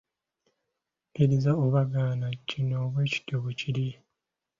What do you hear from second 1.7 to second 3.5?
gaana kino bwe kityo